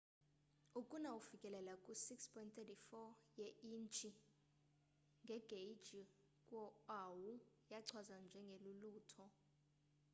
[0.79, 4.09] ukuna ofikelela ku 6.34 ye intshi
[5.23, 6.01] ngegeyji
[6.45, 6.61] kwo
[6.97, 7.31] oahu
[7.71, 9.23] yachazwa njenge lulutho